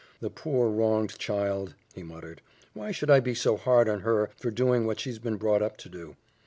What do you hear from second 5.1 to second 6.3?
been brought up to do?